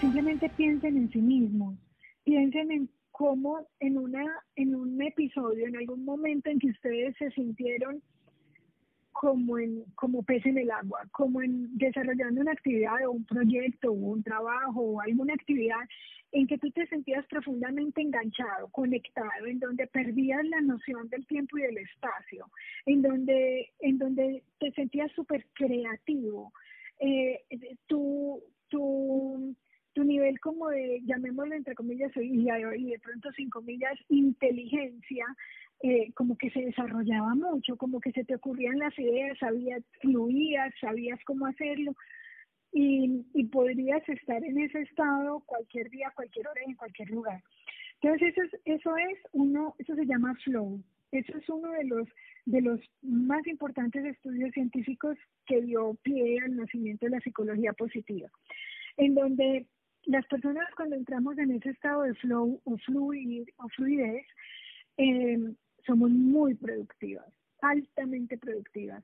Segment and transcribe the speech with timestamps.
[0.00, 1.76] simplemente piensen en sí mismos,
[2.24, 4.24] piensen en cómo en una
[4.56, 8.02] en un episodio, en algún momento en que ustedes se sintieron
[9.12, 13.90] como en como pez en el agua, como en desarrollando una actividad o un proyecto
[13.90, 15.80] o un trabajo o alguna actividad
[16.32, 21.58] en que tú te sentías profundamente enganchado, conectado, en donde perdías la noción del tiempo
[21.58, 22.46] y del espacio,
[22.86, 26.52] en donde en donde te sentías súper creativo,
[27.00, 27.78] eh, nivel
[30.40, 35.26] como de, llamémoslo entre comillas, y de pronto sin comillas, inteligencia,
[35.82, 40.74] eh, como que se desarrollaba mucho, como que se te ocurrían las ideas, sabías, fluías,
[40.80, 41.94] sabías cómo hacerlo
[42.72, 47.42] y, y podrías estar en ese estado cualquier día, cualquier hora, en cualquier lugar.
[48.02, 50.82] Entonces eso es, eso es uno, eso se llama flow.
[51.12, 52.08] Eso es uno de los
[52.46, 55.16] de los más importantes estudios científicos
[55.46, 58.28] que dio pie al nacimiento de la psicología positiva,
[58.96, 59.66] en donde
[60.06, 64.26] las personas cuando entramos en ese estado de flow o, fluir, o fluidez,
[64.96, 65.38] eh,
[65.86, 67.26] somos muy productivas,
[67.60, 69.02] altamente productivas.